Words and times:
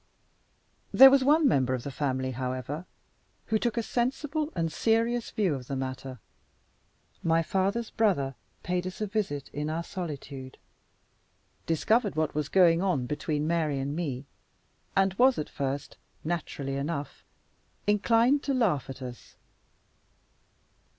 There 0.91 1.11
was 1.11 1.23
one 1.23 1.47
member 1.47 1.75
of 1.75 1.83
the 1.83 1.91
family, 1.91 2.31
however, 2.31 2.87
who 3.45 3.59
took 3.59 3.77
a 3.77 3.83
sensible 3.83 4.51
and 4.55 4.71
serious 4.71 5.29
view 5.29 5.53
of 5.53 5.67
the 5.67 5.75
matter. 5.75 6.19
My 7.21 7.43
father's 7.43 7.91
brother 7.91 8.33
paid 8.63 8.87
us 8.87 8.99
a 8.99 9.05
visit 9.05 9.49
in 9.49 9.69
our 9.69 9.83
solitude; 9.83 10.57
discovered 11.67 12.15
what 12.15 12.33
was 12.33 12.49
going 12.49 12.81
on 12.81 13.05
between 13.05 13.45
Mary 13.45 13.77
and 13.77 13.95
me; 13.95 14.25
and 14.95 15.13
was, 15.19 15.37
at 15.37 15.49
first, 15.49 15.97
naturally 16.23 16.77
enough, 16.77 17.23
inclined 17.85 18.41
to 18.41 18.55
laugh 18.55 18.89
at 18.89 19.03
us. 19.03 19.35